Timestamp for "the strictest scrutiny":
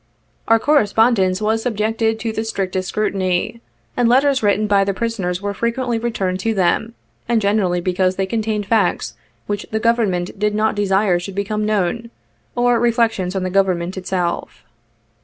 2.31-3.61